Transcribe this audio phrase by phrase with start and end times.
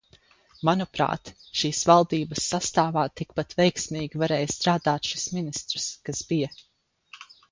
[0.67, 1.29] Manuprāt,
[1.59, 6.51] šīs valdības sastāvā tikpat veiksmīgi varēja strādāt šis ministrs, kas bija.